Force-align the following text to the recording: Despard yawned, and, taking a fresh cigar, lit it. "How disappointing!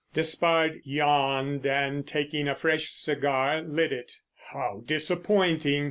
Despard 0.15 0.81
yawned, 0.83 1.63
and, 1.67 2.07
taking 2.07 2.47
a 2.47 2.55
fresh 2.55 2.89
cigar, 2.89 3.61
lit 3.61 3.91
it. 3.93 4.13
"How 4.49 4.81
disappointing! 4.83 5.79